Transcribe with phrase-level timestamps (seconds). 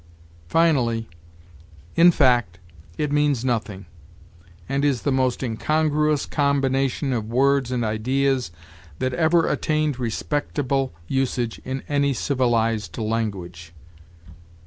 [0.47, 1.07] Finally,
[1.95, 2.57] 'In fact,
[2.97, 3.85] it means nothing,
[4.67, 8.49] and is the most incongruous combination of words and ideas
[8.97, 13.73] that ever attained respectable usage in any civilized language.'